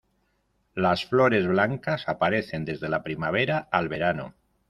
[0.73, 4.33] Las flores blancas aparecen desde la primavera al verano.